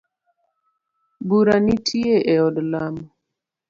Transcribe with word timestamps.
Bura 1.27 1.55
nitie 1.65 2.15
e 2.33 2.35
od 2.47 2.55
lamo. 2.71 3.05